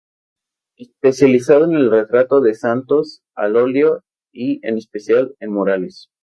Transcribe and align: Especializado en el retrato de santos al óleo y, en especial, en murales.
Especializado 0.77 1.65
en 1.65 1.73
el 1.73 1.91
retrato 1.91 2.41
de 2.41 2.55
santos 2.55 3.21
al 3.35 3.55
óleo 3.55 4.01
y, 4.33 4.59
en 4.67 4.79
especial, 4.79 5.35
en 5.39 5.51
murales. 5.53 6.07